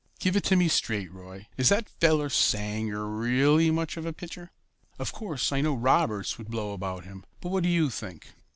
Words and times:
Give 0.19 0.35
it 0.35 0.43
to 0.45 0.55
me 0.55 0.67
straight, 0.67 1.11
Roy, 1.11 1.45
is 1.57 1.69
that 1.69 1.87
fellow 1.87 2.27
Sanger 2.27 3.05
really 3.05 3.69
much 3.69 3.97
of 3.97 4.05
a 4.07 4.11
pitcher? 4.11 4.49
Of 4.97 5.13
course, 5.13 5.51
I 5.51 5.61
know 5.61 5.75
Roberts 5.75 6.39
would 6.39 6.49
blow 6.49 6.73
about 6.73 7.03
him, 7.05 7.23
but 7.39 7.49
what 7.49 7.61
do 7.61 7.69
you 7.69 7.91
think?" 7.91 8.29